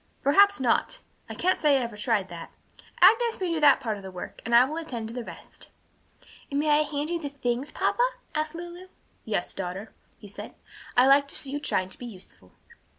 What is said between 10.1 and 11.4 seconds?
he said, "I like to